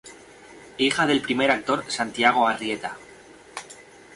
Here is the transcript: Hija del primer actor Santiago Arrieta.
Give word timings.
Hija 0.79 1.05
del 1.05 1.21
primer 1.21 1.51
actor 1.51 1.83
Santiago 1.87 2.47
Arrieta. 2.47 2.97